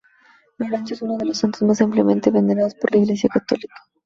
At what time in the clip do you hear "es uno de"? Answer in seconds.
0.95-1.25